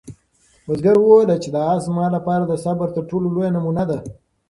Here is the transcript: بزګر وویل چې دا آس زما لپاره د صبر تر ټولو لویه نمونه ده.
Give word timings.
بزګر 0.67 0.97
وویل 0.99 1.29
چې 1.43 1.49
دا 1.55 1.61
آس 1.73 1.81
زما 1.87 2.05
لپاره 2.15 2.43
د 2.45 2.53
صبر 2.63 2.87
تر 2.95 3.03
ټولو 3.09 3.25
لویه 3.33 3.49
نمونه 3.55 3.83
ده. 3.89 3.97